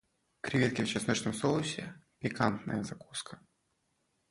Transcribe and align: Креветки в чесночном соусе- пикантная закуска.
Креветки 0.41 0.81
в 0.81 0.87
чесночном 0.87 1.35
соусе- 1.35 1.93
пикантная 2.17 2.81
закуска. 2.83 3.39